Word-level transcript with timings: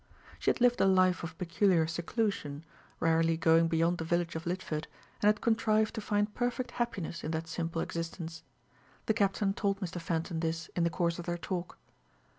She 0.39 0.49
had 0.49 0.59
lived 0.59 0.81
a 0.81 0.87
life 0.87 1.21
of 1.21 1.37
peculiar 1.37 1.85
seclusion, 1.85 2.65
rarely 2.99 3.37
going 3.37 3.67
beyond 3.67 3.99
the 3.99 4.03
village 4.03 4.35
of 4.35 4.47
Lidford, 4.47 4.87
and 5.21 5.27
had 5.27 5.41
contrived 5.41 5.93
to 5.93 6.01
find 6.01 6.33
perfect 6.33 6.71
happiness 6.71 7.23
in 7.23 7.29
that 7.29 7.47
simple 7.47 7.83
existence. 7.83 8.41
The 9.05 9.13
Captain 9.13 9.53
told 9.53 9.79
Mr. 9.79 10.01
Fenton 10.01 10.39
this 10.39 10.69
in 10.75 10.83
the 10.83 10.89
course 10.89 11.19
of 11.19 11.27
their 11.27 11.37
talk. 11.37 11.77